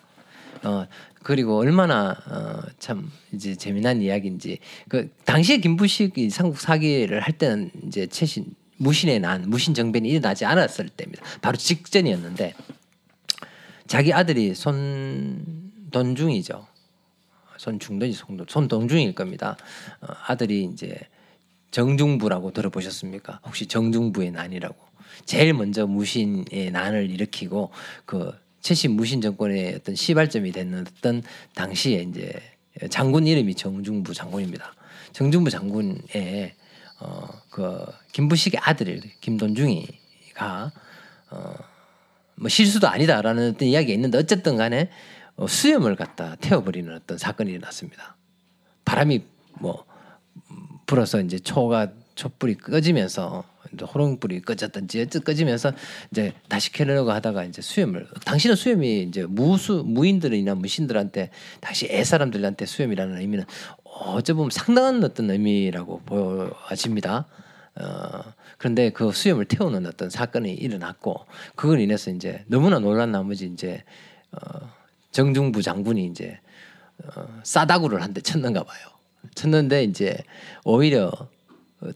[0.63, 0.86] 어
[1.24, 8.06] 그리고 얼마나 어, 참 이제 재미난 이야기인지 그 당시에 김부식이 삼국 사기를 할 때는 이제
[8.06, 8.46] 최신
[8.78, 11.24] 무신의 난 무신 정변이 일어나지 않았을 때입니다.
[11.41, 12.54] 바로 직전이었는데
[13.88, 16.77] 자기 아들이 손 돈중이죠.
[17.58, 18.13] 손중돈이
[18.48, 19.58] 손동중일 겁니다.
[20.02, 20.98] 어, 아들이 이제
[21.72, 23.41] 정중부라고 들어보셨습니까?
[23.46, 24.76] 혹시 정중부의 난이라고
[25.26, 27.72] 제일 먼저 무신의 난을 일으키고
[28.06, 30.52] 그 최신 무신 정권의 어떤 시발점이
[30.98, 31.24] 어떤
[31.56, 32.34] 당시에 이제
[32.89, 34.74] 장군 이름이 정중부 장군입니다.
[35.13, 36.54] 정중부 장군의
[37.00, 40.72] 어 그 김부식의 아들 김돈중이가
[41.32, 41.78] 어
[42.38, 44.89] 뭐 실수도 아니다라는 어떤 이야기가 있는데 어쨌든 간에 어,
[45.45, 48.15] 수염을 갖다 태워버리는 어떤 사건이 일어났습니다.
[48.86, 49.23] 바람이
[49.60, 49.86] 뭐
[50.86, 53.43] 불어서 이제 초가 촛불이 꺼지면서
[53.93, 55.73] 호롱불이 꺼졌든지 꺼지면서
[56.12, 62.65] 이제 다시 켜려고 하다가 이제 수염을 당신은 수염이 이제 무수 무인들이나 무신들한테 당시 애 사람들한테
[62.65, 63.45] 수염이라는 의미는
[63.84, 67.28] 어찌 보면 상당한 어떤 의미라고 보여집니다.
[67.80, 68.23] 어,
[68.58, 73.84] 그런데 그 수염을 태우는 어떤 사건이 일어났고 그걸 인해서 이제 너무나 놀란 나머지 이제
[74.32, 74.77] 어,
[75.17, 76.39] 정중부 장군이 이제
[77.03, 78.86] 어, 싸다구를 한대 쳤는가 봐요.
[79.34, 80.15] 쳤는데 이제
[80.63, 81.12] 오히려
[81.80, 81.89] 어,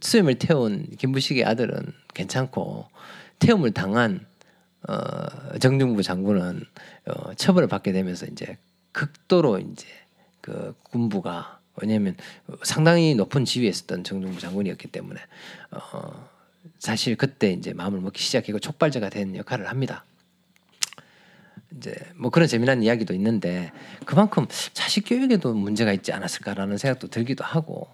[0.00, 2.88] 수염을 태운 김부식의 아들은 괜찮고
[3.38, 4.26] 태움을 당한
[4.88, 6.64] 어, 정중부 장군은
[7.06, 8.58] 어, 처벌을 받게 되면서 이제
[8.90, 9.86] 극도로 이제
[10.40, 12.16] 그 군부가 왜냐하면
[12.64, 15.20] 상당히 높은 지위에 있었던 정중부 장군이었기 때문에
[15.70, 16.28] 어,
[16.80, 20.04] 사실 그때 이제 마음을 먹기 시작하고 촉발제가 된 역할을 합니다.
[21.76, 23.72] 이제 뭐 그런 재미난 이야기도 있는데
[24.04, 27.88] 그만큼 자식 교육에도 문제가 있지 않았을까라는 생각도 들기도 하고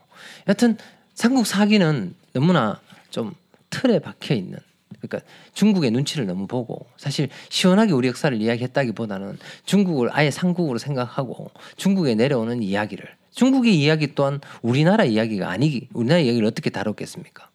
[0.48, 0.76] 여튼
[1.14, 3.34] 삼국 사기는 너무나 좀
[3.70, 4.58] 틀에 박혀 있는
[5.00, 5.20] 그러니까
[5.54, 12.62] 중국의 눈치를 너무 보고 사실 시원하게 우리 역사를 이야기했다기보다는 중국을 아예 상국으로 생각하고 중국에 내려오는
[12.62, 17.49] 이야기를 중국의 이야기 또한 우리나라 이야기가 아니기 우리나라 이야기를 어떻게 다뤘겠습니까?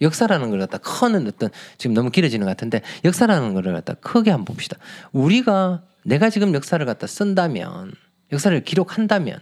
[0.00, 4.54] 역사라는 걸 갖다 커는 어떤 지금 너무 길어지는 것 같은데 역사라는 걸 갖다 크게 한번
[4.54, 4.76] 봅시다.
[5.12, 7.92] 우리가 내가 지금 역사를 갖다 쓴다면
[8.32, 9.40] 역사를 기록한다면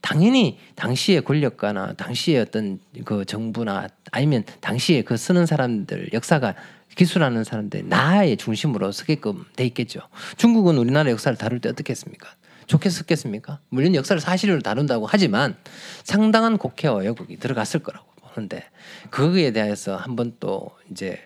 [0.00, 6.54] 당연히 당시의 권력가나 당시의 어떤 그 정부나 아니면 당시에 그 쓰는 사람들 역사가
[6.94, 10.00] 기술하는 사람들 나의 중심으로 서게끔 돼 있겠죠.
[10.36, 12.28] 중국은 우리나라 역사를 다룰 때 어떻게 했습니까?
[12.66, 13.60] 좋게 썼겠습니까?
[13.70, 15.56] 물론 역사를 사실로 다룬다고 하지만
[16.04, 18.06] 상당한 곡해와 왜곡이 들어갔을 거라고
[18.38, 18.64] 보는데
[19.10, 21.18] 거기에 대해서 한번 또 이제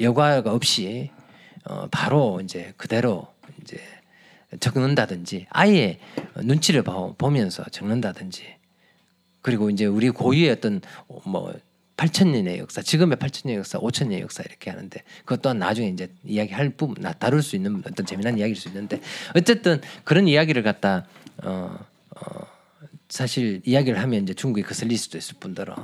[0.00, 1.10] 여과가 없이
[1.64, 3.28] 어 바로 이제 그대로
[3.62, 3.80] 이제
[4.60, 5.98] 적는다든지 아예
[6.36, 8.56] 눈치를 보면서 적는다든지
[9.40, 10.80] 그리고 이제 우리 고유의 어떤
[11.24, 11.54] 뭐
[11.96, 15.88] 8천 년의 역사, 지금의 8천 년의 역사, 5천 년의 역사 이렇게 하는데 그것 또한 나중에
[15.88, 19.00] 이제 이야기할 부분, 다룰 수 있는 어떤 재미난 이야기일 수 있는데
[19.34, 21.06] 어쨌든 그런 이야기를 갖다
[21.42, 21.78] 어,
[22.10, 22.46] 어
[23.08, 25.74] 사실 이야기를 하면 이제 중국에 거슬릴 수도 있을 뿐더러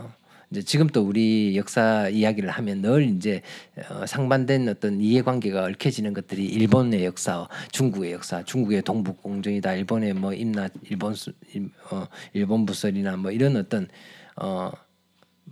[0.51, 3.43] 이제 지금 또 우리 역사 이야기를 하면 늘 이제
[3.91, 10.33] 어, 상반된 어떤 이해관계가 얽혀지는 것들이 일본의 역사, 중국의 역사, 중국의 동북 공정이다, 일본의 뭐
[10.33, 11.33] 임나, 일본 수,
[11.91, 13.89] 어, 일본 부설이나 뭐 이런 어떤
[14.37, 14.71] 어.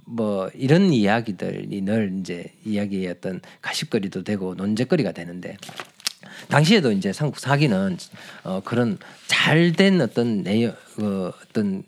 [0.07, 5.59] 뭐 이런 이야기들이 늘 이제 이야기의 어떤 가십거리도 되고 논쟁거리가 되는데
[6.49, 7.97] 당시에도 이제 삼국 사기는
[8.45, 11.85] 어 그런 잘된 어떤 내용 그 어떤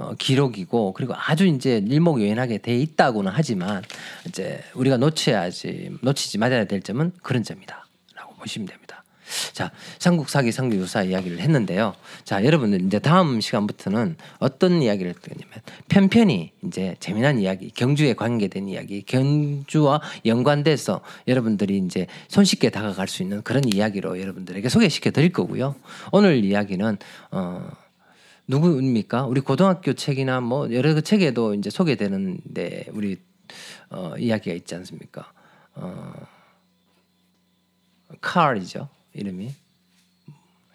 [0.00, 3.82] 어, 기록이고 그리고 아주 이제 일목요연하게 돼 있다고는 하지만
[4.26, 9.04] 이제 우리가 놓쳐야지 놓치지 말아야 될 점은 그런 점이다라고 보시면 됩니다.
[9.52, 11.94] 자, 삼국 사기 상주 유사 이야기를 했는데요.
[12.24, 19.02] 자, 여러분들 이제 다음 시간부터는 어떤 이야기를 했냐면 편편히 이제 재미난 이야기, 경주에 관계된 이야기,
[19.02, 25.76] 경주와 연관돼서 여러분들이 이제 손쉽게 다가갈 수 있는 그런 이야기로 여러분들에게 소개시켜 드릴 거고요.
[26.10, 26.98] 오늘 이야기는
[27.30, 27.70] 어
[28.50, 29.26] 누구입니까?
[29.26, 33.18] 우리 고등학교 책이나 뭐 여러 그 책에도 이제 소개되는데 우리
[33.90, 35.32] 어, 이야기가 있지 않습니까?
[35.74, 36.12] 어,
[38.20, 39.54] 칼이죠 이름이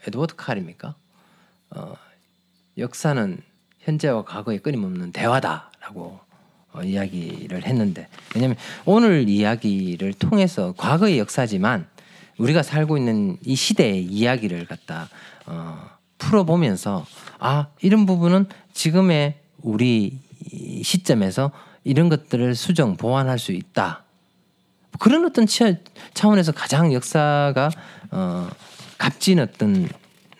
[0.07, 0.95] 에드워드 칼입니까?
[1.71, 1.95] 어,
[2.77, 3.41] 역사는
[3.79, 6.19] 현재와 과거의 끊임없는 대화다라고
[6.71, 11.87] 어, 이야기를 했는데 왜냐하면 오늘 이야기를 통해서 과거의 역사지만
[12.37, 15.09] 우리가 살고 있는 이 시대의 이야기를 갖다
[15.45, 17.05] 어, 풀어보면서
[17.39, 20.19] 아 이런 부분은 지금의 우리
[20.83, 21.51] 시점에서
[21.83, 24.03] 이런 것들을 수정 보완할 수 있다.
[24.99, 25.45] 그런 어떤
[26.13, 27.69] 차원에서 가장 역사가
[28.11, 28.49] 어,
[28.97, 29.87] 값진 어떤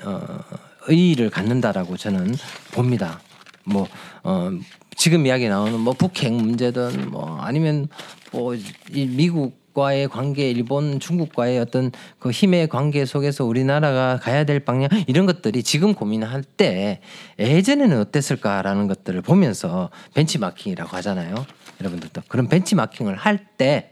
[0.04, 0.39] 어,
[0.88, 2.36] 의의를 갖는다라고 저는
[2.74, 3.19] 봅니다.
[3.63, 3.88] 뭐
[4.24, 4.50] 어,
[4.95, 7.89] 지금 이야기 나오는 뭐 북핵 문제든 뭐 아니면
[8.32, 8.56] 뭐
[8.91, 15.27] 미국 과의 관계, 일본, 중국과의 어떤 그 힘의 관계 속에서 우리나라가 가야 될 방향 이런
[15.27, 17.01] 것들이 지금 고민할 때
[17.38, 21.45] 예전에는 어땠을까라는 것들을 보면서 벤치마킹이라고 하잖아요.
[21.79, 23.91] 여러분들도 그런 벤치마킹을 할 때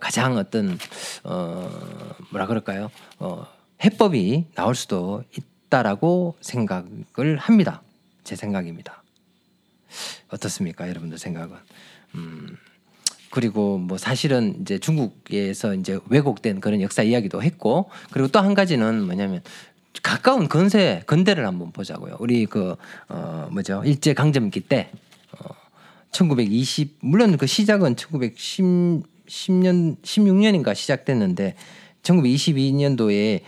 [0.00, 0.78] 가장 어떤
[1.24, 1.68] 어
[2.30, 2.90] 뭐라 그럴까요?
[3.18, 3.46] 어
[3.82, 7.82] 해법이 나올 수도 있다라고 생각을 합니다.
[8.22, 9.02] 제 생각입니다.
[10.28, 11.56] 어떻습니까, 여러분들 생각은?
[12.14, 12.56] 음.
[13.30, 19.04] 그리고 뭐 사실은 이제 중국에서 이제 왜곡된 그런 역사 이야기도 했고 그리고 또 한 가지는
[19.04, 19.42] 뭐냐면
[20.02, 22.16] 가까운 근세 근대를 한번 보자고요.
[22.20, 22.76] 우리 그어
[23.50, 24.90] 뭐죠 일제 강점기 때
[25.32, 25.54] 어,
[26.12, 31.54] 1920 물론 그 시작은 1910 10년 16년인가 시작됐는데
[32.02, 33.42] 1922년도에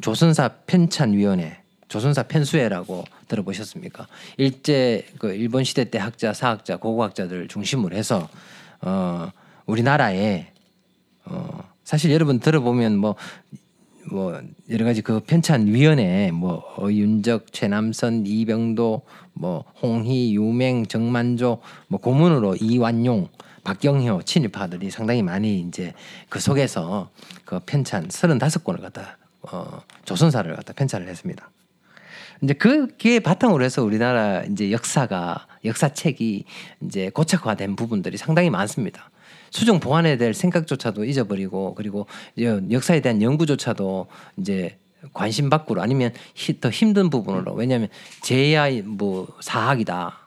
[0.00, 4.06] 조선사 편찬위원회 조선사 편수회라고 들어보셨습니까?
[4.36, 8.28] 일제 그 일본 시대 때 학자, 사학자, 고고학자들 중심으로 해서
[8.82, 9.30] 어,
[9.66, 10.48] 우리나라에
[11.24, 13.16] 어, 사실 여러분 들어보면 뭐뭐
[14.10, 14.40] 뭐
[14.70, 19.02] 여러 가지 그 편찬 위원회 뭐 어윤적, 최남선, 이병도,
[19.34, 23.28] 뭐 홍희, 유맹, 정만조 뭐 고문으로 이완용,
[23.64, 25.92] 박경효 친일파들이 상당히 많이 이제
[26.28, 27.10] 그 속에서
[27.44, 31.50] 그 편찬 35권을 갖다 어 조선사를 갖다 편찬을 했습니다.
[32.42, 36.44] 이제 그게 바탕으로 해서 우리나라 이제 역사가 역사책이
[36.82, 39.10] 이제 고착화된 부분들이 상당히 많습니다.
[39.50, 42.06] 수정 보완해야 될 생각조차도 잊어버리고 그리고
[42.38, 44.06] 역사에 대한 연구조차도
[44.38, 44.78] 이제
[45.12, 46.12] 관심 밖으로 아니면
[46.60, 47.52] 더 힘든 부분으로.
[47.54, 47.88] 왜냐하면
[48.22, 50.18] 제야 뭐 사학이다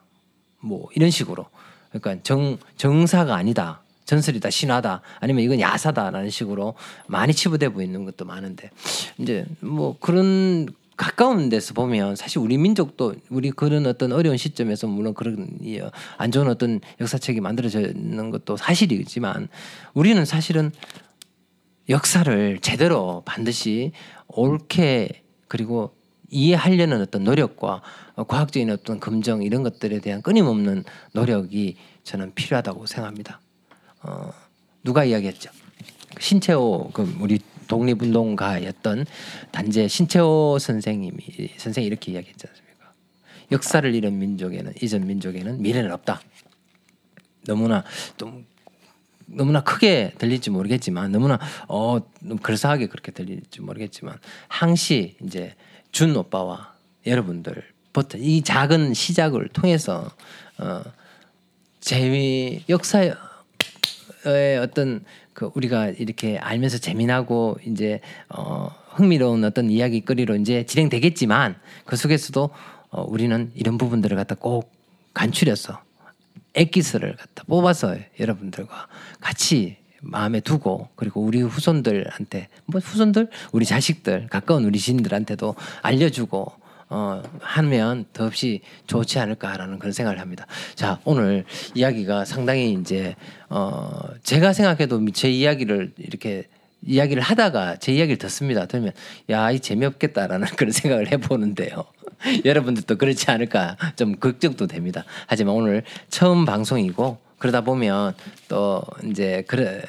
[0.59, 1.47] 뭐 이런 식으로.
[1.91, 6.73] 그러니까 정 정사가 아니다 전설이다 신화다 아니면 이건 야사다라는 식으로
[7.07, 8.71] 많이 치부돼 보이는 것도 많은데.
[9.17, 15.13] 이제 뭐 그런 가까운 데서 보면 사실 우리 민족도 우리 그런 어떤 어려운 시점에서 물론
[15.13, 15.47] 그런
[16.17, 19.47] 안 좋은 어떤 역사책이 만들어지는 것도 사실이지만
[19.93, 20.71] 우리는 사실은
[21.89, 23.91] 역사를 제대로 반드시
[24.27, 25.95] 옳게 그리고
[26.29, 27.81] 이해하려는 어떤 노력과
[28.27, 30.83] 과학적인 어떤 검증 이런 것들에 대한 끊임없는
[31.13, 33.39] 노력이 저는 필요하다고 생각합니다.
[34.01, 34.31] 어,
[34.83, 35.51] 누가 이야기했죠?
[36.19, 39.05] 신채호 그 우리 독립운동가였던
[39.51, 41.17] 단재 신채호 선생님이
[41.57, 42.93] 선생이 이렇게 이야기했지 않습니까?
[43.51, 46.21] 역사를 잃은 민족에는 이전 민족에는 미래는 없다.
[47.45, 47.83] 너무나
[48.17, 48.45] 좀
[49.25, 51.99] 너무나 크게 들릴지 모르겠지만 너무나 어
[52.41, 55.55] 그럴싸하게 그렇게 들릴지 모르겠지만 항시 이제
[55.91, 56.73] 준 오빠와
[57.05, 60.11] 여러분들부터 이 작은 시작을 통해서
[60.57, 60.83] 어
[61.79, 63.13] 재미 역사의
[64.61, 65.03] 어떤
[65.33, 71.55] 그 우리가 이렇게 알면서 재미나고 이제 어 흥미로운 어떤 이야기거리로 이제 진행되겠지만
[71.85, 72.49] 그 속에서도
[72.89, 74.71] 어 우리는 이런 부분들을 갖다 꼭
[75.13, 75.81] 간추려서
[76.53, 78.87] 액기스를 갖다 뽑아서 여러분들과
[79.19, 83.29] 같이 마음에 두고 그리고 우리 후손들한테 뭐 후손들?
[83.51, 86.51] 우리 자식들 가까운 우리 지인들한테도 알려주고
[86.93, 90.45] 어, 하면 더없이 좋지 않을까라는 그런 생각을 합니다.
[90.75, 93.15] 자 오늘 이야기가 상당히 이제
[93.49, 93.89] 어,
[94.21, 96.47] 제가 생각해도 제 이야기를 이렇게
[96.85, 98.67] 이야기를 하다가 제 이야기를 듣습니다.
[98.67, 98.91] 들으면
[99.31, 101.83] 야 이 재미없겠다라는 그런 생각을 해보는데요.
[102.45, 105.03] 여러분들도 그렇지 않을까 좀 걱정도 됩니다.
[105.25, 108.13] 하지만 오늘 처음 방송이고 그러다 보면
[108.47, 109.81] 또 이제 그래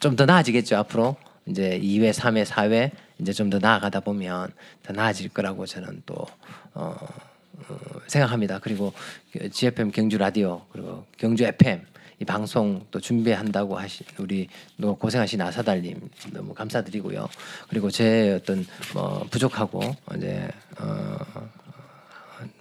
[0.00, 4.50] 좀 더 나아지겠죠 앞으로 이제 2회, 3회, 4회 이제 좀 더 나아가다 보면
[4.82, 6.14] 더 나아질 거라고 저는 또
[6.74, 6.96] 어,
[7.68, 8.58] 어, 생각합니다.
[8.60, 8.92] 그리고
[9.50, 11.84] GFM 경주 라디오 그리고 경주 FM
[12.18, 14.48] 이 방송 또 준비한다고 하신 우리
[14.80, 17.28] 또 고생하신 아사달님 너무 감사드리고요.
[17.68, 19.80] 그리고 제 어떤 뭐 부족하고
[20.16, 20.48] 이제
[20.78, 21.16] 어,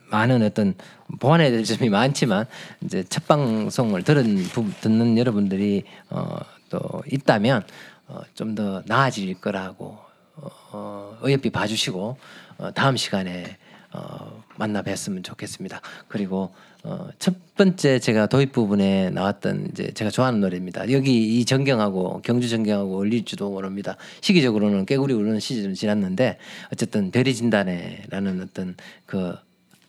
[0.10, 0.74] 많은 어떤
[1.20, 2.46] 보완해야 될 점이 많지만
[2.84, 4.44] 이제 첫 방송을 들은
[4.82, 6.38] 듣는 여러분들이 어,
[6.70, 6.80] 또
[7.10, 7.64] 있다면
[8.08, 9.98] 어, 좀 더 나아질 거라고
[10.36, 12.18] 어, 어여삐 봐주시고
[12.58, 13.58] 어, 다음 시간에
[13.94, 15.82] 어, 만나 뵀으면 좋겠습니다.
[16.08, 16.54] 그리고
[16.84, 20.92] 어, 첫 번째 제가 도입 부분에 나왔던 이제 제가 좋아하는 노래입니다.
[20.92, 23.98] 여기 이 전경하고 경주 전경하고 어울릴지도 모릅니다.
[24.22, 26.38] 시기적으로는 깨구리 우는 시즌은 지났는데
[26.72, 28.76] 어쨌든 별이 진다네라는 어떤
[29.06, 29.36] 그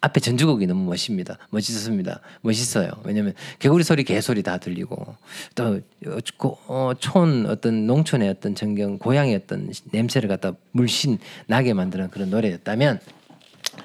[0.02, 1.38] 앞에 전주곡이 너무 멋집니다.
[1.50, 2.20] 멋있었습니다.
[2.40, 2.90] 멋있어요.
[3.04, 5.14] 왜냐하면 개구리 소리, 개 소리 다 들리고
[5.54, 5.80] 또
[6.66, 12.98] 어, 촌 어떤 농촌의 어떤 전경 고향의 어떤 냄새를 갖다 물씬 나게 만드는 그런 노래였다면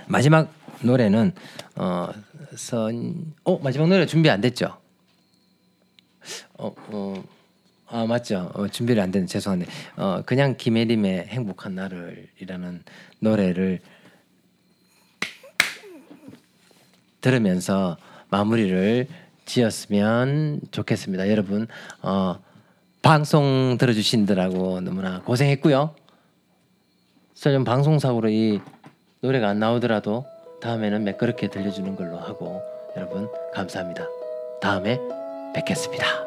[0.07, 0.51] 마지막
[0.81, 1.33] 노래는
[1.75, 2.09] 어,
[2.55, 4.75] 선, 어 마지막 노래 준비 안 됐죠?
[6.57, 7.23] 어, 어,
[7.85, 8.51] 아 맞죠.
[8.55, 12.83] 어, 준비를 안 됐는 죄송한데 어, 그냥 김혜림의 행복한 날을이라는
[13.19, 13.81] 노래를
[17.21, 17.97] 들으면서
[18.29, 19.07] 마무리를
[19.45, 21.29] 지었으면 좋겠습니다.
[21.29, 21.67] 여러분
[22.01, 22.37] 어,
[23.01, 25.95] 방송 들어주신들하고 너무나 고생했고요.
[27.33, 28.59] 설령 방송사고로 이
[29.21, 30.25] 노래가 안 나오더라도
[30.61, 32.61] 다음에는 매끄럽게 들려주는 걸로 하고
[32.95, 34.05] 여러분 감사합니다.
[34.61, 34.99] 다음에
[35.53, 36.26] 뵙겠습니다.